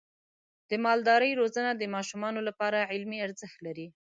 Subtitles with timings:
[0.69, 3.87] د مالدارۍ روزنه د ماشومانو لپاره علمي ارزښت لري.